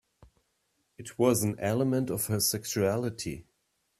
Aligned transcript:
It 0.97 1.19
was 1.19 1.43
an 1.43 1.59
element 1.59 2.09
of 2.09 2.25
her 2.25 2.39
sexuality. 2.39 3.45